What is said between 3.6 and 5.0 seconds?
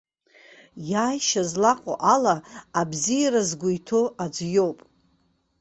иҭоу аӡәы иоуп.